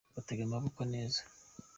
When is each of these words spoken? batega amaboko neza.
batega 0.15 0.41
amaboko 0.45 0.81
neza. 0.93 1.21